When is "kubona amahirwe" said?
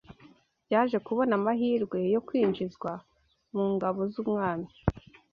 1.07-1.99